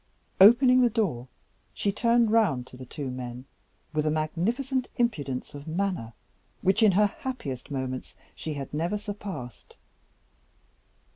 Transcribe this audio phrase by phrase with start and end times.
[0.39, 1.27] Opening the door,
[1.75, 3.45] she turned round to the two men,
[3.93, 6.13] with a magnificent impudence of manner
[6.63, 9.75] which in her happiest moments she had never surpassed.